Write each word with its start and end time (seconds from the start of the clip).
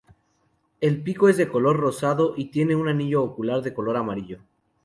El 0.79 1.03
pico 1.03 1.29
es 1.29 1.37
de 1.37 1.47
color 1.47 1.77
rosado, 1.77 2.33
y 2.35 2.45
tiene 2.45 2.75
un 2.75 2.87
anillo 2.87 3.21
ocular 3.21 3.61
de 3.61 3.71
color 3.75 3.97
amarillo. 3.97 4.39